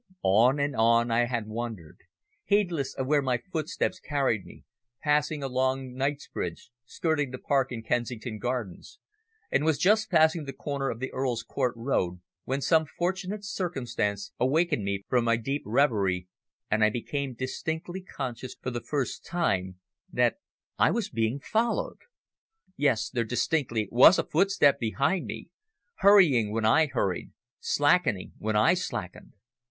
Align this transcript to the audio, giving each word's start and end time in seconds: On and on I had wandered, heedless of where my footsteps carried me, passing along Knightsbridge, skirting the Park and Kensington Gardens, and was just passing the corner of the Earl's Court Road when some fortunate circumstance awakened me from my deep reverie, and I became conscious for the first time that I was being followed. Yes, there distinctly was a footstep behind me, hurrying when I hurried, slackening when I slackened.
On 0.23 0.59
and 0.59 0.75
on 0.75 1.11
I 1.11 1.25
had 1.25 1.45
wandered, 1.45 1.99
heedless 2.45 2.95
of 2.95 3.05
where 3.05 3.21
my 3.21 3.37
footsteps 3.37 3.99
carried 3.99 4.47
me, 4.47 4.63
passing 5.03 5.43
along 5.43 5.93
Knightsbridge, 5.93 6.71
skirting 6.85 7.29
the 7.29 7.37
Park 7.37 7.71
and 7.71 7.85
Kensington 7.85 8.39
Gardens, 8.39 8.97
and 9.51 9.63
was 9.63 9.77
just 9.77 10.09
passing 10.09 10.45
the 10.45 10.53
corner 10.53 10.89
of 10.89 10.97
the 10.99 11.11
Earl's 11.11 11.43
Court 11.43 11.75
Road 11.77 12.19
when 12.45 12.61
some 12.61 12.87
fortunate 12.87 13.45
circumstance 13.45 14.31
awakened 14.39 14.83
me 14.83 15.03
from 15.07 15.23
my 15.23 15.37
deep 15.37 15.61
reverie, 15.67 16.27
and 16.71 16.83
I 16.83 16.89
became 16.89 17.37
conscious 18.17 18.55
for 18.55 18.71
the 18.71 18.81
first 18.81 19.23
time 19.23 19.75
that 20.11 20.39
I 20.79 20.89
was 20.89 21.11
being 21.11 21.39
followed. 21.39 21.99
Yes, 22.75 23.07
there 23.11 23.23
distinctly 23.23 23.87
was 23.91 24.17
a 24.17 24.23
footstep 24.23 24.79
behind 24.79 25.27
me, 25.27 25.49
hurrying 25.97 26.51
when 26.51 26.65
I 26.65 26.87
hurried, 26.87 27.33
slackening 27.59 28.33
when 28.39 28.55
I 28.55 28.73
slackened. 28.73 29.33